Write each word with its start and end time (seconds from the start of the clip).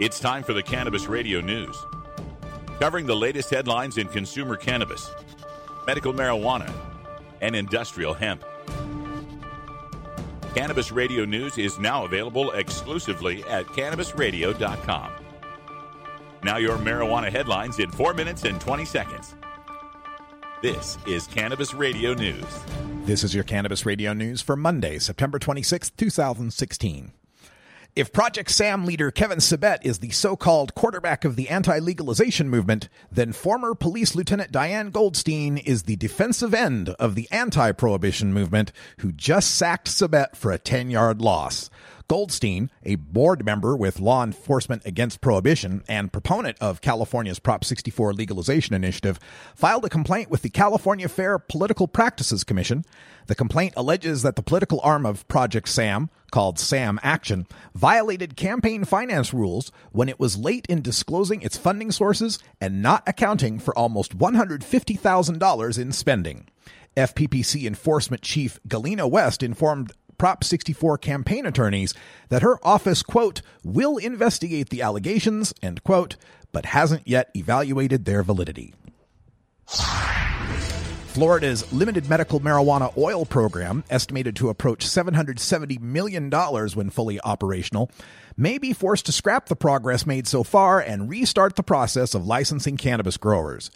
It's 0.00 0.18
time 0.18 0.42
for 0.42 0.54
the 0.54 0.62
Cannabis 0.62 1.08
Radio 1.08 1.42
News. 1.42 1.76
Covering 2.78 3.04
the 3.04 3.14
latest 3.14 3.50
headlines 3.50 3.98
in 3.98 4.08
consumer 4.08 4.56
cannabis, 4.56 5.10
medical 5.86 6.14
marijuana, 6.14 6.72
and 7.42 7.54
industrial 7.54 8.14
hemp. 8.14 8.42
Cannabis 10.54 10.90
Radio 10.90 11.26
News 11.26 11.58
is 11.58 11.78
now 11.78 12.06
available 12.06 12.50
exclusively 12.52 13.44
at 13.44 13.66
cannabisradio.com. 13.66 15.12
Now, 16.42 16.56
your 16.56 16.78
marijuana 16.78 17.30
headlines 17.30 17.78
in 17.78 17.90
4 17.90 18.14
minutes 18.14 18.44
and 18.44 18.58
20 18.58 18.86
seconds. 18.86 19.34
This 20.62 20.96
is 21.06 21.26
Cannabis 21.26 21.74
Radio 21.74 22.14
News. 22.14 22.46
This 23.04 23.22
is 23.22 23.34
your 23.34 23.44
Cannabis 23.44 23.84
Radio 23.84 24.14
News 24.14 24.40
for 24.40 24.56
Monday, 24.56 24.98
September 24.98 25.38
26, 25.38 25.90
2016. 25.90 27.12
If 27.96 28.12
Project 28.12 28.52
Sam 28.52 28.86
leader 28.86 29.10
Kevin 29.10 29.38
Sabet 29.38 29.78
is 29.82 29.98
the 29.98 30.10
so 30.10 30.36
called 30.36 30.76
quarterback 30.76 31.24
of 31.24 31.34
the 31.34 31.48
anti 31.48 31.80
legalization 31.80 32.48
movement, 32.48 32.88
then 33.10 33.32
former 33.32 33.74
Police 33.74 34.14
Lieutenant 34.14 34.52
Diane 34.52 34.90
Goldstein 34.90 35.58
is 35.58 35.82
the 35.82 35.96
defensive 35.96 36.54
end 36.54 36.90
of 36.90 37.16
the 37.16 37.26
anti 37.32 37.72
prohibition 37.72 38.32
movement 38.32 38.70
who 38.98 39.10
just 39.10 39.56
sacked 39.56 39.88
Sabet 39.88 40.36
for 40.36 40.52
a 40.52 40.58
10 40.58 40.90
yard 40.90 41.20
loss. 41.20 41.68
Goldstein, 42.10 42.72
a 42.82 42.96
board 42.96 43.44
member 43.44 43.76
with 43.76 44.00
Law 44.00 44.24
Enforcement 44.24 44.84
Against 44.84 45.20
Prohibition 45.20 45.84
and 45.86 46.12
proponent 46.12 46.58
of 46.60 46.80
California's 46.80 47.38
Prop 47.38 47.62
64 47.64 48.14
legalization 48.14 48.74
initiative, 48.74 49.20
filed 49.54 49.84
a 49.84 49.88
complaint 49.88 50.28
with 50.28 50.42
the 50.42 50.50
California 50.50 51.08
Fair 51.08 51.38
Political 51.38 51.86
Practices 51.86 52.42
Commission. 52.42 52.84
The 53.28 53.36
complaint 53.36 53.74
alleges 53.76 54.22
that 54.22 54.34
the 54.34 54.42
political 54.42 54.80
arm 54.82 55.06
of 55.06 55.28
Project 55.28 55.68
SAM, 55.68 56.10
called 56.32 56.58
SAM 56.58 56.98
Action, 57.04 57.46
violated 57.76 58.34
campaign 58.36 58.84
finance 58.84 59.32
rules 59.32 59.70
when 59.92 60.08
it 60.08 60.18
was 60.18 60.36
late 60.36 60.66
in 60.66 60.82
disclosing 60.82 61.42
its 61.42 61.56
funding 61.56 61.92
sources 61.92 62.40
and 62.60 62.82
not 62.82 63.04
accounting 63.06 63.60
for 63.60 63.72
almost 63.78 64.18
$150,000 64.18 65.78
in 65.78 65.92
spending. 65.92 66.48
FPPC 66.96 67.68
Enforcement 67.68 68.20
Chief 68.20 68.58
Galena 68.66 69.06
West 69.06 69.44
informed 69.44 69.92
Prop 70.20 70.44
64 70.44 70.98
campaign 70.98 71.46
attorneys 71.46 71.94
that 72.28 72.42
her 72.42 72.58
office, 72.62 73.02
quote, 73.02 73.40
will 73.64 73.96
investigate 73.96 74.68
the 74.68 74.82
allegations, 74.82 75.54
end 75.62 75.82
quote, 75.82 76.16
but 76.52 76.66
hasn't 76.66 77.08
yet 77.08 77.30
evaluated 77.34 78.04
their 78.04 78.22
validity. 78.22 78.74
Florida's 81.06 81.72
limited 81.72 82.10
medical 82.10 82.38
marijuana 82.38 82.94
oil 82.98 83.24
program, 83.24 83.82
estimated 83.88 84.36
to 84.36 84.50
approach 84.50 84.84
$770 84.84 85.80
million 85.80 86.28
when 86.28 86.90
fully 86.90 87.18
operational, 87.22 87.90
may 88.36 88.58
be 88.58 88.74
forced 88.74 89.06
to 89.06 89.12
scrap 89.12 89.46
the 89.46 89.56
progress 89.56 90.04
made 90.04 90.28
so 90.28 90.42
far 90.42 90.80
and 90.80 91.08
restart 91.08 91.56
the 91.56 91.62
process 91.62 92.14
of 92.14 92.26
licensing 92.26 92.76
cannabis 92.76 93.16
growers. 93.16 93.70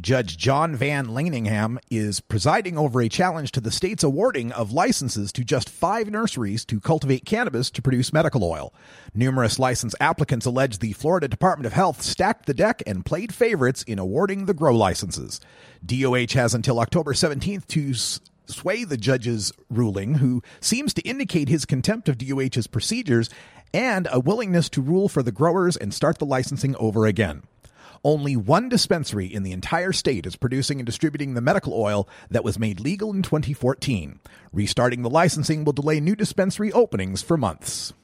Judge 0.00 0.36
John 0.36 0.74
Van 0.74 1.06
Laningham 1.06 1.78
is 1.88 2.18
presiding 2.18 2.76
over 2.76 3.00
a 3.00 3.08
challenge 3.08 3.52
to 3.52 3.60
the 3.60 3.70
state's 3.70 4.02
awarding 4.02 4.50
of 4.52 4.72
licenses 4.72 5.32
to 5.32 5.44
just 5.44 5.70
five 5.70 6.10
nurseries 6.10 6.64
to 6.64 6.80
cultivate 6.80 7.24
cannabis 7.24 7.70
to 7.70 7.80
produce 7.80 8.12
medical 8.12 8.42
oil. 8.42 8.74
Numerous 9.14 9.58
license 9.58 9.94
applicants 10.00 10.46
allege 10.46 10.80
the 10.80 10.92
Florida 10.94 11.28
Department 11.28 11.66
of 11.66 11.72
Health 11.72 12.02
stacked 12.02 12.46
the 12.46 12.54
deck 12.54 12.82
and 12.86 13.06
played 13.06 13.32
favorites 13.32 13.84
in 13.84 14.00
awarding 14.00 14.46
the 14.46 14.52
grow 14.52 14.74
licenses. 14.74 15.40
DOH 15.86 16.32
has 16.34 16.54
until 16.54 16.80
October 16.80 17.12
17th 17.12 17.66
to 17.68 17.94
sway 18.52 18.82
the 18.82 18.96
judge's 18.96 19.52
ruling, 19.70 20.14
who 20.14 20.42
seems 20.60 20.92
to 20.94 21.02
indicate 21.02 21.48
his 21.48 21.64
contempt 21.64 22.08
of 22.08 22.18
DOH's 22.18 22.66
procedures 22.66 23.30
and 23.72 24.08
a 24.10 24.18
willingness 24.18 24.68
to 24.70 24.82
rule 24.82 25.08
for 25.08 25.22
the 25.22 25.32
growers 25.32 25.76
and 25.76 25.94
start 25.94 26.18
the 26.18 26.26
licensing 26.26 26.74
over 26.76 27.06
again. 27.06 27.44
Only 28.04 28.36
one 28.36 28.68
dispensary 28.68 29.26
in 29.26 29.44
the 29.44 29.52
entire 29.52 29.92
state 29.92 30.26
is 30.26 30.36
producing 30.36 30.78
and 30.78 30.84
distributing 30.86 31.32
the 31.32 31.40
medical 31.40 31.72
oil 31.72 32.06
that 32.30 32.44
was 32.44 32.58
made 32.58 32.78
legal 32.78 33.10
in 33.10 33.22
2014. 33.22 34.20
Restarting 34.52 35.00
the 35.00 35.10
licensing 35.10 35.64
will 35.64 35.72
delay 35.72 36.00
new 36.00 36.14
dispensary 36.14 36.70
openings 36.72 37.22
for 37.22 37.38
months. 37.38 37.94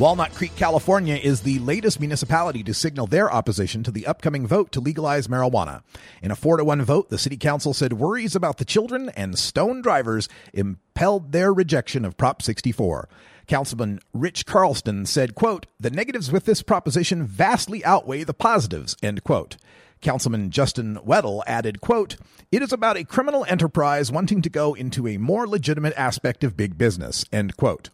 Walnut 0.00 0.32
Creek, 0.32 0.56
California 0.56 1.16
is 1.16 1.42
the 1.42 1.58
latest 1.58 2.00
municipality 2.00 2.62
to 2.62 2.72
signal 2.72 3.06
their 3.06 3.30
opposition 3.30 3.82
to 3.82 3.90
the 3.90 4.06
upcoming 4.06 4.46
vote 4.46 4.72
to 4.72 4.80
legalize 4.80 5.28
marijuana. 5.28 5.82
In 6.22 6.30
a 6.30 6.34
4 6.34 6.56
to 6.56 6.64
1 6.64 6.80
vote, 6.80 7.10
the 7.10 7.18
city 7.18 7.36
council 7.36 7.74
said 7.74 7.92
worries 7.92 8.34
about 8.34 8.56
the 8.56 8.64
children 8.64 9.10
and 9.10 9.38
stone 9.38 9.82
drivers 9.82 10.26
impelled 10.54 11.32
their 11.32 11.52
rejection 11.52 12.06
of 12.06 12.16
Prop 12.16 12.40
64. 12.40 13.10
Councilman 13.46 14.00
Rich 14.14 14.46
Carlston 14.46 15.06
said, 15.06 15.34
quote, 15.34 15.66
the 15.78 15.90
negatives 15.90 16.32
with 16.32 16.46
this 16.46 16.62
proposition 16.62 17.26
vastly 17.26 17.84
outweigh 17.84 18.24
the 18.24 18.32
positives, 18.32 18.96
end 19.02 19.22
quote. 19.22 19.58
Councilman 20.00 20.50
Justin 20.50 20.98
Wedel 21.06 21.42
added, 21.46 21.82
quote, 21.82 22.16
it 22.50 22.62
is 22.62 22.72
about 22.72 22.96
a 22.96 23.04
criminal 23.04 23.44
enterprise 23.50 24.10
wanting 24.10 24.40
to 24.40 24.48
go 24.48 24.72
into 24.72 25.06
a 25.06 25.18
more 25.18 25.46
legitimate 25.46 25.92
aspect 25.98 26.42
of 26.42 26.56
big 26.56 26.78
business, 26.78 27.26
end 27.30 27.58
quote. 27.58 27.90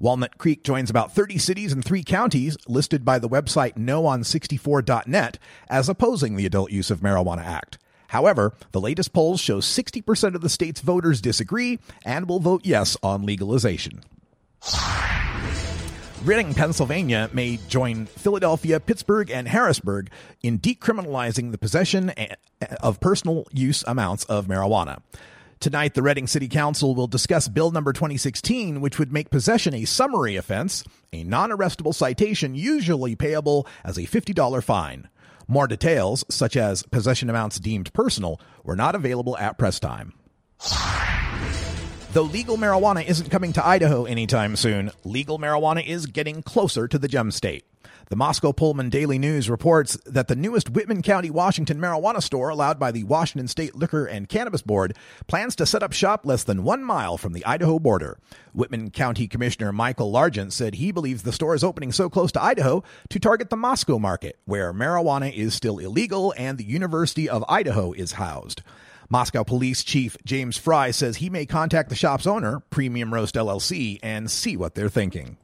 Walnut 0.00 0.38
Creek 0.38 0.64
joins 0.64 0.88
about 0.88 1.14
30 1.14 1.36
cities 1.36 1.74
and 1.74 1.84
three 1.84 2.02
counties 2.02 2.56
listed 2.66 3.04
by 3.04 3.18
the 3.18 3.28
website 3.28 3.74
noon64.net 3.74 5.38
as 5.68 5.90
opposing 5.90 6.36
the 6.36 6.46
Adult 6.46 6.72
Use 6.72 6.90
of 6.90 7.00
Marijuana 7.00 7.44
Act. 7.44 7.76
However, 8.08 8.54
the 8.72 8.80
latest 8.80 9.12
polls 9.12 9.40
show 9.40 9.58
60% 9.60 10.34
of 10.34 10.40
the 10.40 10.48
state's 10.48 10.80
voters 10.80 11.20
disagree 11.20 11.78
and 12.02 12.26
will 12.26 12.40
vote 12.40 12.62
yes 12.64 12.96
on 13.02 13.26
legalization. 13.26 14.00
Reading, 16.24 16.54
Pennsylvania 16.54 17.28
may 17.34 17.58
join 17.68 18.06
Philadelphia, 18.06 18.80
Pittsburgh, 18.80 19.30
and 19.30 19.48
Harrisburg 19.48 20.10
in 20.42 20.58
decriminalizing 20.58 21.52
the 21.52 21.58
possession 21.58 22.10
of 22.82 23.00
personal 23.00 23.46
use 23.52 23.84
amounts 23.86 24.24
of 24.24 24.46
marijuana. 24.46 25.02
Tonight, 25.60 25.92
the 25.92 26.02
Reading 26.02 26.26
City 26.26 26.48
Council 26.48 26.94
will 26.94 27.06
discuss 27.06 27.46
Bill 27.46 27.70
number 27.70 27.92
2016, 27.92 28.80
which 28.80 28.98
would 28.98 29.12
make 29.12 29.28
possession 29.28 29.74
a 29.74 29.84
summary 29.84 30.36
offense, 30.36 30.84
a 31.12 31.22
non 31.22 31.50
arrestable 31.50 31.94
citation 31.94 32.54
usually 32.54 33.14
payable 33.14 33.66
as 33.84 33.98
a 33.98 34.06
$50 34.06 34.64
fine. 34.64 35.10
More 35.46 35.66
details, 35.66 36.24
such 36.30 36.56
as 36.56 36.84
possession 36.84 37.28
amounts 37.28 37.60
deemed 37.60 37.92
personal, 37.92 38.40
were 38.64 38.74
not 38.74 38.94
available 38.94 39.36
at 39.36 39.58
press 39.58 39.78
time. 39.78 40.14
Though 42.14 42.22
legal 42.22 42.56
marijuana 42.56 43.06
isn't 43.06 43.28
coming 43.28 43.52
to 43.52 43.66
Idaho 43.66 44.06
anytime 44.06 44.56
soon, 44.56 44.90
legal 45.04 45.38
marijuana 45.38 45.86
is 45.86 46.06
getting 46.06 46.42
closer 46.42 46.88
to 46.88 46.98
the 46.98 47.06
gem 47.06 47.30
state. 47.30 47.66
The 48.08 48.16
Moscow 48.16 48.52
Pullman 48.52 48.90
Daily 48.90 49.18
News 49.18 49.48
reports 49.48 49.96
that 50.04 50.28
the 50.28 50.34
newest 50.34 50.70
Whitman 50.70 51.00
County, 51.02 51.30
Washington 51.30 51.78
marijuana 51.78 52.22
store 52.22 52.48
allowed 52.48 52.78
by 52.78 52.90
the 52.90 53.04
Washington 53.04 53.46
State 53.46 53.76
Liquor 53.76 54.04
and 54.04 54.28
Cannabis 54.28 54.62
Board 54.62 54.96
plans 55.28 55.54
to 55.56 55.66
set 55.66 55.82
up 55.82 55.92
shop 55.92 56.26
less 56.26 56.42
than 56.42 56.64
one 56.64 56.82
mile 56.82 57.16
from 57.16 57.32
the 57.32 57.44
Idaho 57.44 57.78
border. 57.78 58.18
Whitman 58.52 58.90
County 58.90 59.28
Commissioner 59.28 59.72
Michael 59.72 60.12
Largent 60.12 60.52
said 60.52 60.74
he 60.74 60.90
believes 60.90 61.22
the 61.22 61.32
store 61.32 61.54
is 61.54 61.62
opening 61.62 61.92
so 61.92 62.10
close 62.10 62.32
to 62.32 62.42
Idaho 62.42 62.82
to 63.10 63.20
target 63.20 63.50
the 63.50 63.56
Moscow 63.56 63.98
market, 63.98 64.38
where 64.44 64.72
marijuana 64.72 65.32
is 65.32 65.54
still 65.54 65.78
illegal 65.78 66.34
and 66.36 66.58
the 66.58 66.64
University 66.64 67.28
of 67.28 67.44
Idaho 67.48 67.92
is 67.92 68.12
housed. 68.12 68.62
Moscow 69.08 69.42
Police 69.42 69.82
Chief 69.82 70.16
James 70.24 70.56
Fry 70.56 70.92
says 70.92 71.16
he 71.16 71.30
may 71.30 71.44
contact 71.44 71.88
the 71.88 71.96
shop's 71.96 72.28
owner, 72.28 72.60
Premium 72.70 73.12
Roast 73.12 73.34
LLC, 73.34 73.98
and 74.04 74.30
see 74.30 74.56
what 74.56 74.76
they're 74.76 74.88
thinking. 74.88 75.36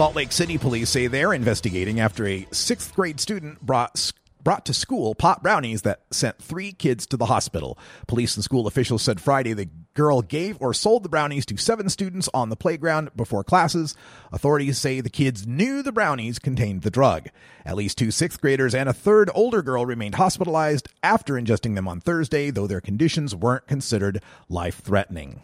Salt 0.00 0.16
Lake 0.16 0.32
City 0.32 0.56
police 0.56 0.88
say 0.88 1.08
they're 1.08 1.34
investigating 1.34 2.00
after 2.00 2.26
a 2.26 2.46
sixth 2.52 2.94
grade 2.94 3.20
student 3.20 3.60
brought 3.60 4.12
brought 4.42 4.64
to 4.64 4.72
school 4.72 5.14
pot 5.14 5.42
brownies 5.42 5.82
that 5.82 6.00
sent 6.10 6.38
three 6.38 6.72
kids 6.72 7.04
to 7.08 7.18
the 7.18 7.26
hospital. 7.26 7.78
Police 8.06 8.34
and 8.34 8.42
school 8.42 8.66
officials 8.66 9.02
said 9.02 9.20
Friday 9.20 9.52
the 9.52 9.68
girl 9.92 10.22
gave 10.22 10.56
or 10.58 10.72
sold 10.72 11.02
the 11.02 11.10
brownies 11.10 11.44
to 11.44 11.58
seven 11.58 11.90
students 11.90 12.30
on 12.32 12.48
the 12.48 12.56
playground 12.56 13.10
before 13.14 13.44
classes. 13.44 13.94
Authorities 14.32 14.78
say 14.78 15.02
the 15.02 15.10
kids 15.10 15.46
knew 15.46 15.82
the 15.82 15.92
brownies 15.92 16.38
contained 16.38 16.80
the 16.80 16.90
drug. 16.90 17.28
At 17.66 17.76
least 17.76 17.98
two 17.98 18.10
sixth 18.10 18.40
graders 18.40 18.74
and 18.74 18.88
a 18.88 18.94
third 18.94 19.28
older 19.34 19.60
girl 19.60 19.84
remained 19.84 20.14
hospitalized 20.14 20.88
after 21.02 21.34
ingesting 21.34 21.74
them 21.74 21.86
on 21.86 22.00
Thursday, 22.00 22.50
though 22.50 22.66
their 22.66 22.80
conditions 22.80 23.36
weren't 23.36 23.66
considered 23.66 24.22
life 24.48 24.80
threatening. 24.80 25.42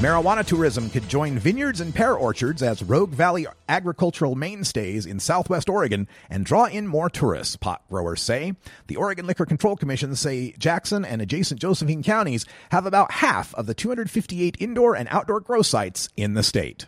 Marijuana 0.00 0.44
tourism 0.44 0.90
could 0.90 1.08
join 1.08 1.38
vineyards 1.38 1.80
and 1.80 1.94
pear 1.94 2.14
orchards 2.14 2.60
as 2.60 2.82
Rogue 2.82 3.12
Valley 3.12 3.46
agricultural 3.68 4.34
mainstays 4.34 5.06
in 5.06 5.20
southwest 5.20 5.68
Oregon 5.68 6.08
and 6.28 6.44
draw 6.44 6.64
in 6.64 6.88
more 6.88 7.08
tourists, 7.08 7.54
pot 7.54 7.82
growers 7.88 8.20
say. 8.20 8.54
The 8.88 8.96
Oregon 8.96 9.28
Liquor 9.28 9.46
Control 9.46 9.76
Commission 9.76 10.16
say 10.16 10.54
Jackson 10.58 11.04
and 11.04 11.22
adjacent 11.22 11.60
Josephine 11.60 12.02
counties 12.02 12.44
have 12.70 12.84
about 12.84 13.12
half 13.12 13.54
of 13.54 13.66
the 13.66 13.74
258 13.74 14.56
indoor 14.58 14.96
and 14.96 15.06
outdoor 15.12 15.38
grow 15.38 15.62
sites 15.62 16.08
in 16.16 16.34
the 16.34 16.42
state. 16.42 16.86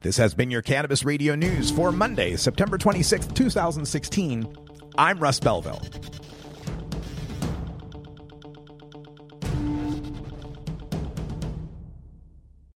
This 0.00 0.16
has 0.16 0.32
been 0.32 0.50
your 0.50 0.62
Cannabis 0.62 1.04
Radio 1.04 1.34
News 1.34 1.70
for 1.70 1.92
Monday, 1.92 2.36
September 2.36 2.78
26, 2.78 3.26
2016. 3.26 4.56
I'm 4.96 5.18
Russ 5.18 5.40
Belville. 5.40 5.82